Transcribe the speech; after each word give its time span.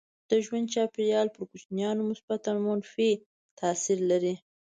د 0.29 0.31
ژوند 0.45 0.71
چاپيریال 0.73 1.27
پر 1.35 1.43
کوچنیانو 1.49 2.07
مثبت 2.11 2.41
او 2.51 2.57
منفي 2.67 3.11
تاثير 3.59 3.99
لري. 4.09 4.35